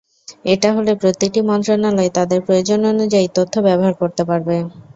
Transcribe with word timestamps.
এটা 0.45 0.69
হলে 0.75 0.91
প্রতিটি 1.01 1.39
মন্ত্রণালয় 1.49 2.11
তাদের 2.17 2.39
প্রয়োজন 2.41 2.79
অনুযায়ী 2.91 3.27
তথ্য 3.37 3.53
ব্যবহার 3.67 3.93
করতে 4.01 4.23
পারবে। 4.29 4.55